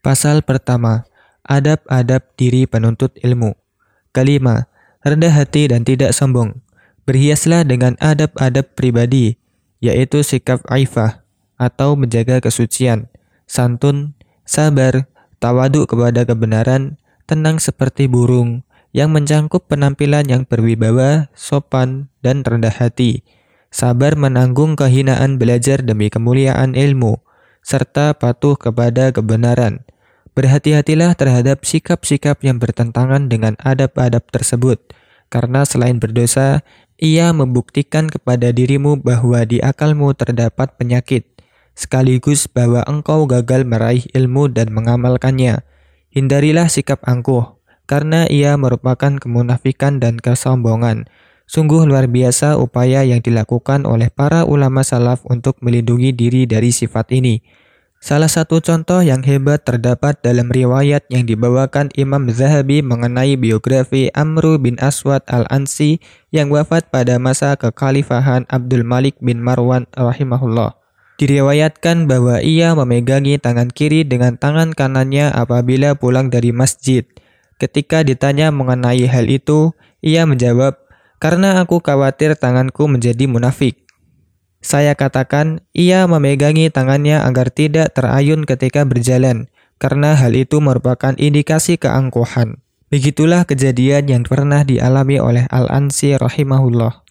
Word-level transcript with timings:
Pasal 0.00 0.40
pertama, 0.40 1.04
adab-adab 1.44 2.24
diri 2.40 2.64
penuntut 2.64 3.12
ilmu. 3.20 3.52
Kelima, 4.16 4.72
rendah 5.04 5.28
hati 5.28 5.68
dan 5.68 5.84
tidak 5.84 6.16
sombong. 6.16 6.64
Berhiaslah 7.04 7.68
dengan 7.68 8.00
adab-adab 8.00 8.72
pribadi, 8.72 9.36
yaitu 9.84 10.24
sikap 10.24 10.64
aifah 10.72 11.20
atau 11.60 12.00
menjaga 12.00 12.40
kesucian, 12.40 13.12
santun, 13.44 14.16
sabar, 14.48 15.04
tawadu 15.36 15.84
kepada 15.84 16.24
kebenaran, 16.24 16.96
tenang 17.28 17.60
seperti 17.60 18.08
burung, 18.08 18.64
yang 18.96 19.12
mencangkup 19.12 19.68
penampilan 19.68 20.24
yang 20.32 20.48
berwibawa, 20.48 21.28
sopan, 21.36 22.08
dan 22.24 22.40
rendah 22.40 22.72
hati, 22.72 23.20
sabar 23.68 24.16
menanggung 24.16 24.80
kehinaan 24.80 25.36
belajar 25.36 25.84
demi 25.84 26.08
kemuliaan 26.08 26.72
ilmu, 26.72 27.20
serta 27.60 28.16
patuh 28.16 28.56
kepada 28.56 29.12
kebenaran. 29.12 29.84
Berhati-hatilah 30.38 31.18
terhadap 31.18 31.66
sikap-sikap 31.66 32.38
yang 32.46 32.62
bertentangan 32.62 33.26
dengan 33.26 33.58
adab-adab 33.58 34.22
tersebut, 34.30 34.78
karena 35.26 35.66
selain 35.66 35.98
berdosa, 35.98 36.62
ia 37.00 37.34
membuktikan 37.34 38.06
kepada 38.06 38.54
dirimu 38.54 39.00
bahwa 39.00 39.42
di 39.42 39.58
akalmu 39.58 40.14
terdapat 40.14 40.76
penyakit, 40.78 41.26
sekaligus 41.74 42.46
bahwa 42.46 42.86
engkau 42.86 43.26
gagal 43.26 43.66
meraih 43.66 44.06
ilmu 44.14 44.52
dan 44.52 44.70
mengamalkannya. 44.70 45.66
Hindarilah 46.14 46.70
sikap 46.70 47.02
angkuh, 47.06 47.58
karena 47.90 48.30
ia 48.30 48.54
merupakan 48.54 49.18
kemunafikan 49.18 49.98
dan 49.98 50.18
kesombongan. 50.18 51.10
Sungguh 51.50 51.82
luar 51.82 52.06
biasa 52.06 52.62
upaya 52.62 53.02
yang 53.02 53.18
dilakukan 53.18 53.82
oleh 53.82 54.14
para 54.14 54.46
ulama 54.46 54.86
salaf 54.86 55.26
untuk 55.26 55.58
melindungi 55.58 56.14
diri 56.14 56.46
dari 56.46 56.70
sifat 56.70 57.10
ini. 57.10 57.42
Salah 58.00 58.32
satu 58.32 58.64
contoh 58.64 59.04
yang 59.04 59.20
hebat 59.28 59.60
terdapat 59.68 60.16
dalam 60.24 60.48
riwayat 60.48 61.04
yang 61.12 61.28
dibawakan 61.28 61.92
Imam 62.00 62.32
Zahabi 62.32 62.80
mengenai 62.80 63.36
biografi 63.36 64.08
Amru 64.16 64.56
bin 64.56 64.80
Aswad 64.80 65.20
al-Ansi 65.28 66.00
yang 66.32 66.48
wafat 66.48 66.88
pada 66.88 67.20
masa 67.20 67.60
kekhalifahan 67.60 68.48
Abdul 68.48 68.88
Malik 68.88 69.20
bin 69.20 69.44
Marwan 69.44 69.84
rahimahullah. 69.92 70.80
Diriwayatkan 71.20 72.08
bahwa 72.08 72.40
ia 72.40 72.72
memegangi 72.72 73.36
tangan 73.36 73.68
kiri 73.68 74.08
dengan 74.08 74.40
tangan 74.40 74.72
kanannya 74.72 75.28
apabila 75.28 75.92
pulang 75.92 76.32
dari 76.32 76.56
masjid. 76.56 77.04
Ketika 77.60 78.00
ditanya 78.00 78.48
mengenai 78.48 79.04
hal 79.04 79.28
itu, 79.28 79.76
ia 80.00 80.24
menjawab, 80.24 80.80
"Karena 81.20 81.60
aku 81.60 81.84
khawatir 81.84 82.32
tanganku 82.32 82.88
menjadi 82.88 83.28
munafik." 83.28 83.89
Saya 84.60 84.92
katakan, 84.92 85.64
ia 85.72 86.04
memegangi 86.04 86.68
tangannya 86.68 87.24
agar 87.24 87.48
tidak 87.48 87.96
terayun 87.96 88.44
ketika 88.44 88.84
berjalan, 88.84 89.48
karena 89.80 90.12
hal 90.12 90.36
itu 90.36 90.60
merupakan 90.60 91.16
indikasi 91.16 91.80
keangkuhan. 91.80 92.60
Begitulah 92.92 93.48
kejadian 93.48 94.04
yang 94.12 94.22
pernah 94.28 94.60
dialami 94.60 95.16
oleh 95.16 95.48
Al-Ansi 95.48 96.12
rahimahullah. 96.20 97.06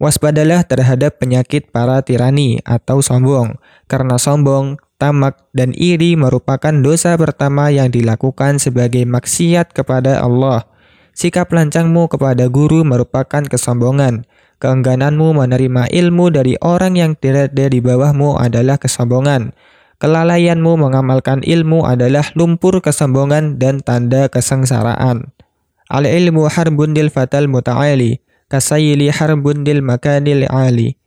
Waspadalah 0.00 0.64
terhadap 0.64 1.20
penyakit 1.20 1.70
para 1.70 2.00
tirani 2.02 2.58
atau 2.66 3.04
sombong, 3.04 3.60
karena 3.84 4.16
sombong, 4.18 4.80
tamak, 4.96 5.46
dan 5.52 5.70
iri 5.76 6.16
merupakan 6.16 6.72
dosa 6.72 7.14
pertama 7.20 7.70
yang 7.70 7.92
dilakukan 7.92 8.58
sebagai 8.58 9.06
maksiat 9.06 9.76
kepada 9.76 10.24
Allah. 10.24 10.66
Sikap 11.12 11.52
lancangmu 11.52 12.08
kepada 12.08 12.48
guru 12.48 12.80
merupakan 12.80 13.44
kesombongan, 13.44 14.24
Keenggananmu 14.60 15.40
menerima 15.40 15.88
ilmu 15.88 16.28
dari 16.28 16.52
orang 16.60 16.92
yang 16.92 17.16
tidak 17.16 17.56
ada 17.56 17.72
di 17.72 17.80
bawahmu 17.80 18.36
adalah 18.36 18.76
kesombongan. 18.76 19.56
Kelalaianmu 19.96 20.76
mengamalkan 20.76 21.40
ilmu 21.40 21.88
adalah 21.88 22.28
lumpur 22.36 22.84
kesombongan 22.84 23.56
dan 23.56 23.80
tanda 23.80 24.28
kesengsaraan. 24.28 25.32
Al-ilmu 25.88 26.44
harbun 26.52 26.92
dil 26.92 27.08
fatal 27.08 27.48
muta'ali, 27.48 28.20
kasayili 28.52 29.08
harbun 29.08 29.64
dil 29.64 29.80
makanil 29.80 30.44
ali. 30.52 31.00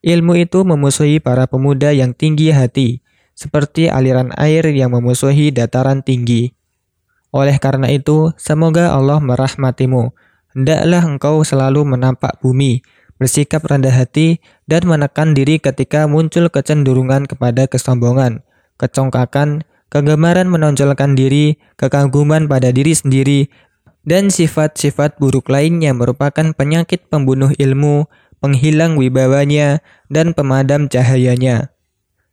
Ilmu 0.00 0.40
itu 0.40 0.64
memusuhi 0.64 1.20
para 1.20 1.44
pemuda 1.44 1.92
yang 1.92 2.16
tinggi 2.16 2.56
hati, 2.56 3.04
seperti 3.36 3.92
aliran 3.92 4.32
air 4.40 4.64
yang 4.72 4.96
memusuhi 4.96 5.52
dataran 5.52 6.00
tinggi. 6.00 6.56
Oleh 7.36 7.60
karena 7.60 7.92
itu, 7.92 8.32
semoga 8.40 8.96
Allah 8.96 9.20
merahmatimu. 9.20 10.12
Hendaklah 10.54 11.02
engkau 11.02 11.42
selalu 11.42 11.82
menampak 11.82 12.38
bumi, 12.38 12.80
bersikap 13.18 13.66
rendah 13.66 13.90
hati, 13.90 14.38
dan 14.70 14.86
menekan 14.86 15.34
diri 15.34 15.58
ketika 15.58 16.06
muncul 16.06 16.46
kecenderungan 16.46 17.26
kepada 17.26 17.66
kesombongan, 17.66 18.46
kecongkakan, 18.78 19.66
kegemaran 19.90 20.46
menonjolkan 20.46 21.18
diri, 21.18 21.58
kekaguman 21.74 22.46
pada 22.46 22.70
diri 22.70 22.94
sendiri, 22.94 23.50
dan 24.06 24.30
sifat-sifat 24.30 25.18
buruk 25.18 25.50
lainnya 25.50 25.90
merupakan 25.90 26.54
penyakit 26.54 27.10
pembunuh 27.10 27.50
ilmu, 27.58 28.06
penghilang 28.38 28.94
wibawanya, 28.94 29.82
dan 30.06 30.36
pemadam 30.36 30.86
cahayanya. 30.86 31.74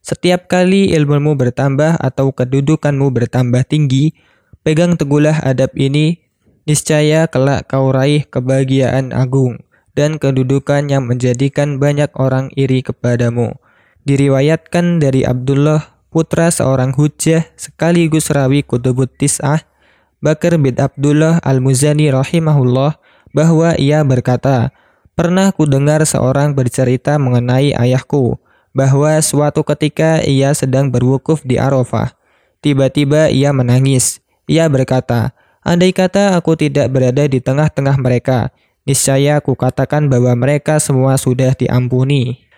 Setiap 0.01 0.49
kali 0.49 0.93
ilmumu 0.97 1.37
bertambah 1.37 1.97
atau 2.01 2.33
kedudukanmu 2.33 3.13
bertambah 3.13 3.65
tinggi, 3.65 4.17
pegang 4.65 4.97
teguhlah 4.97 5.41
adab 5.45 5.71
ini, 5.77 6.21
niscaya 6.65 7.25
kelak 7.27 7.69
kau 7.69 7.89
raih 7.89 8.25
kebahagiaan 8.27 9.13
agung 9.13 9.61
dan 9.97 10.17
kedudukan 10.17 10.87
yang 10.87 11.07
menjadikan 11.07 11.77
banyak 11.77 12.09
orang 12.15 12.49
iri 12.55 12.81
kepadamu. 12.85 13.55
Diriwayatkan 14.07 14.97
dari 14.97 15.27
Abdullah, 15.27 15.93
putra 16.09 16.49
seorang 16.49 16.95
hujah 16.97 17.45
sekaligus 17.53 18.33
rawi 18.33 18.65
kutubut 18.65 19.11
tis'ah, 19.13 19.61
Bakar 20.21 20.57
bin 20.61 20.77
Abdullah 20.77 21.41
al-Muzani 21.41 22.13
rahimahullah, 22.13 22.97
bahwa 23.33 23.73
ia 23.77 24.05
berkata, 24.05 24.69
Pernah 25.11 25.51
ku 25.53 25.67
dengar 25.67 26.01
seorang 26.07 26.55
bercerita 26.55 27.19
mengenai 27.19 27.75
ayahku, 27.75 28.39
bahwa 28.71 29.17
suatu 29.19 29.61
ketika 29.67 30.23
ia 30.23 30.55
sedang 30.55 30.89
berwukuf 30.89 31.43
di 31.43 31.59
Arafah. 31.59 32.15
Tiba-tiba 32.63 33.27
ia 33.27 33.51
menangis. 33.51 34.23
Ia 34.47 34.69
berkata, 34.71 35.35
Andai 35.61 35.93
kata 35.93 36.33
aku 36.37 36.57
tidak 36.57 36.89
berada 36.89 37.29
di 37.29 37.37
tengah-tengah 37.37 37.97
mereka, 38.01 38.49
Niscaya 38.81 39.37
aku 39.37 39.53
katakan 39.53 40.09
bahwa 40.09 40.33
mereka 40.33 40.81
semua 40.81 41.13
sudah 41.13 41.53
diampuni. 41.53 42.49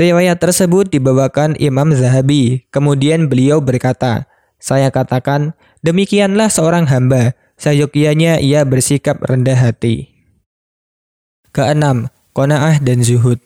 Riwayat 0.00 0.40
tersebut 0.40 0.88
dibawakan 0.88 1.52
Imam 1.60 1.92
Zahabi. 1.92 2.64
Kemudian 2.72 3.28
beliau 3.28 3.60
berkata, 3.60 4.24
Saya 4.56 4.88
katakan, 4.88 5.52
demikianlah 5.84 6.48
seorang 6.48 6.88
hamba, 6.88 7.36
sayogianya 7.60 8.40
ia 8.40 8.64
bersikap 8.64 9.20
rendah 9.20 9.56
hati. 9.56 10.16
Keenam, 11.52 12.08
kona'ah 12.32 12.80
dan 12.80 13.04
zuhud. 13.04 13.40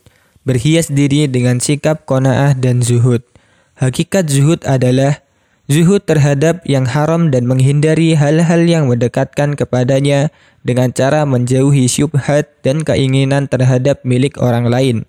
Berhias 0.47 0.87
diri 0.87 1.27
dengan 1.27 1.59
sikap 1.59 2.06
kona'ah 2.06 2.54
dan 2.54 2.78
zuhud. 2.78 3.27
Hakikat 3.75 4.31
zuhud 4.31 4.62
adalah 4.66 5.19
zuhud 5.71 6.03
terhadap 6.03 6.67
yang 6.67 6.85
haram 6.85 7.31
dan 7.31 7.47
menghindari 7.47 8.19
hal-hal 8.19 8.67
yang 8.67 8.91
mendekatkan 8.91 9.55
kepadanya 9.55 10.35
dengan 10.67 10.91
cara 10.91 11.23
menjauhi 11.23 11.87
syubhat 11.87 12.51
dan 12.67 12.83
keinginan 12.83 13.47
terhadap 13.47 14.03
milik 14.03 14.35
orang 14.43 14.67
lain. 14.67 15.07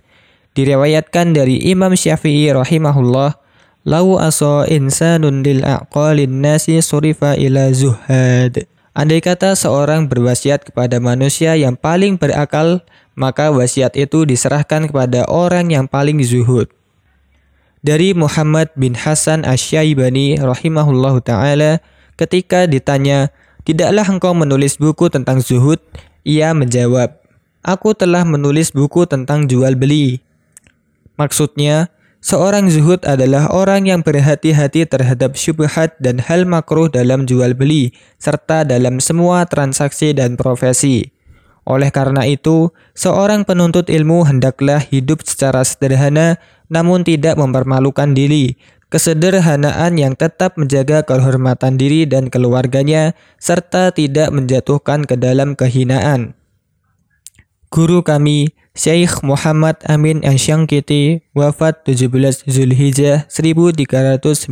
Diriwayatkan 0.54 1.34
dari 1.34 1.58
Imam 1.66 1.98
Syafi'i 1.98 2.54
rahimahullah, 2.54 3.42
Lau 3.82 4.22
aso 4.22 4.62
insanun 4.70 5.42
lil 5.42 5.66
aqalin 5.66 6.46
nasi 6.46 6.78
surifa 6.86 7.34
ila 7.34 7.74
zuhad. 7.74 8.70
Andai 8.94 9.26
kata 9.26 9.58
seorang 9.58 10.06
berwasiat 10.06 10.70
kepada 10.70 11.02
manusia 11.02 11.58
yang 11.58 11.74
paling 11.74 12.22
berakal, 12.22 12.86
maka 13.18 13.50
wasiat 13.50 13.98
itu 13.98 14.22
diserahkan 14.30 14.86
kepada 14.86 15.26
orang 15.26 15.74
yang 15.74 15.90
paling 15.90 16.22
zuhud. 16.22 16.70
Dari 17.82 18.14
Muhammad 18.14 18.70
bin 18.78 18.94
Hasan 18.94 19.42
Asyaibani 19.42 20.38
rahimahullahu 20.38 21.18
taala 21.26 21.82
ketika 22.14 22.70
ditanya, 22.70 23.34
"Tidaklah 23.66 24.06
engkau 24.06 24.38
menulis 24.38 24.78
buku 24.78 25.10
tentang 25.10 25.42
zuhud?" 25.42 25.82
Ia 26.22 26.54
menjawab, 26.54 27.18
"Aku 27.66 27.98
telah 27.98 28.22
menulis 28.22 28.70
buku 28.70 29.10
tentang 29.10 29.50
jual 29.50 29.74
beli." 29.74 30.22
Maksudnya, 31.18 31.90
seorang 32.22 32.70
zuhud 32.70 33.02
adalah 33.02 33.50
orang 33.50 33.90
yang 33.90 34.06
berhati-hati 34.06 34.86
terhadap 34.86 35.34
syubhat 35.34 35.98
dan 35.98 36.22
hal 36.22 36.46
makruh 36.46 36.86
dalam 36.86 37.26
jual 37.26 37.58
beli 37.58 37.98
serta 38.22 38.62
dalam 38.62 39.02
semua 39.02 39.50
transaksi 39.50 40.14
dan 40.14 40.38
profesi. 40.38 41.10
Oleh 41.66 41.94
karena 41.94 42.26
itu, 42.30 42.74
seorang 42.94 43.42
penuntut 43.46 43.90
ilmu 43.90 44.26
hendaklah 44.26 44.82
hidup 44.82 45.26
secara 45.26 45.62
sederhana 45.62 46.42
namun 46.72 47.04
tidak 47.04 47.36
mempermalukan 47.36 48.16
diri, 48.16 48.56
kesederhanaan 48.88 50.00
yang 50.00 50.16
tetap 50.16 50.56
menjaga 50.56 51.04
kehormatan 51.04 51.76
diri 51.76 52.08
dan 52.08 52.32
keluarganya, 52.32 53.12
serta 53.36 53.92
tidak 53.92 54.32
menjatuhkan 54.32 55.04
ke 55.04 55.20
dalam 55.20 55.60
kehinaan. 55.60 56.40
Guru 57.72 58.04
kami, 58.04 58.56
Syekh 58.72 59.20
Muhammad 59.20 59.84
Amin 59.84 60.24
Ansyangkiti, 60.24 61.28
wafat 61.36 61.84
17 61.84 62.48
Zulhijjah 62.48 63.28
1392 63.28 64.48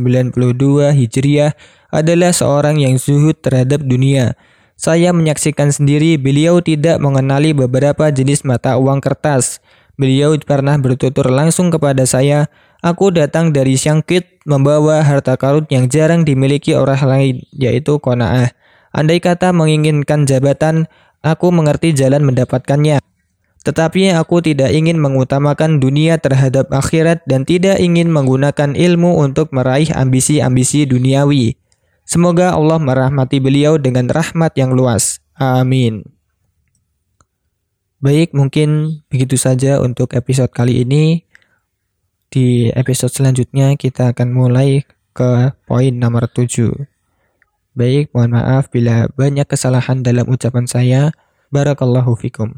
Hijriah 0.92 1.56
adalah 1.88 2.32
seorang 2.32 2.80
yang 2.80 3.00
zuhud 3.00 3.40
terhadap 3.40 3.80
dunia. 3.80 4.36
Saya 4.80 5.12
menyaksikan 5.12 5.68
sendiri 5.68 6.16
beliau 6.16 6.64
tidak 6.64 6.96
mengenali 7.00 7.52
beberapa 7.52 8.08
jenis 8.08 8.44
mata 8.48 8.80
uang 8.80 9.04
kertas. 9.04 9.60
Beliau 10.00 10.32
pernah 10.40 10.80
bertutur 10.80 11.28
langsung 11.28 11.68
kepada 11.68 12.08
saya, 12.08 12.48
Aku 12.80 13.12
datang 13.12 13.52
dari 13.52 13.76
Syangkit 13.76 14.40
membawa 14.48 15.04
harta 15.04 15.36
karun 15.36 15.68
yang 15.68 15.92
jarang 15.92 16.24
dimiliki 16.24 16.72
orang 16.72 17.04
lain, 17.04 17.36
yaitu 17.52 18.00
kona'ah. 18.00 18.56
Andai 18.96 19.20
kata 19.20 19.52
menginginkan 19.52 20.24
jabatan, 20.24 20.88
aku 21.20 21.52
mengerti 21.52 21.92
jalan 21.92 22.24
mendapatkannya. 22.24 23.04
Tetapi 23.60 24.16
aku 24.16 24.40
tidak 24.40 24.72
ingin 24.72 24.96
mengutamakan 24.96 25.76
dunia 25.76 26.16
terhadap 26.16 26.72
akhirat 26.72 27.20
dan 27.28 27.44
tidak 27.44 27.76
ingin 27.76 28.08
menggunakan 28.08 28.72
ilmu 28.72 29.20
untuk 29.20 29.52
meraih 29.52 29.92
ambisi-ambisi 29.92 30.88
duniawi. 30.88 31.60
Semoga 32.08 32.56
Allah 32.56 32.80
merahmati 32.80 33.44
beliau 33.44 33.76
dengan 33.76 34.08
rahmat 34.08 34.56
yang 34.56 34.72
luas. 34.72 35.20
Amin. 35.36 36.19
Baik, 38.00 38.32
mungkin 38.32 39.04
begitu 39.12 39.36
saja 39.36 39.76
untuk 39.76 40.16
episode 40.16 40.48
kali 40.56 40.88
ini. 40.88 41.28
Di 42.32 42.72
episode 42.72 43.12
selanjutnya 43.12 43.76
kita 43.76 44.16
akan 44.16 44.32
mulai 44.32 44.88
ke 45.12 45.52
poin 45.68 45.92
nomor 45.92 46.24
7. 46.32 46.88
Baik, 47.76 48.08
mohon 48.16 48.40
maaf 48.40 48.72
bila 48.72 49.04
banyak 49.12 49.44
kesalahan 49.44 50.00
dalam 50.00 50.24
ucapan 50.32 50.64
saya. 50.64 51.12
Barakallahu 51.52 52.16
fikum. 52.16 52.56